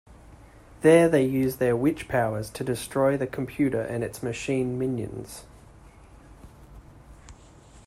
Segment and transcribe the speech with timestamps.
[0.81, 5.43] There they use their witch powers to destroy the computer and its machine minions.